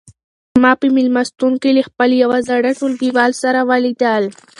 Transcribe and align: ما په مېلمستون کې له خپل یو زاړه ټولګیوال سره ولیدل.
ما 0.61 0.71
په 0.79 0.87
مېلمستون 0.95 1.53
کې 1.61 1.69
له 1.77 1.81
خپل 1.89 2.09
یو 2.23 2.31
زاړه 2.47 2.71
ټولګیوال 2.79 3.31
سره 3.43 3.59
ولیدل. 3.69 4.23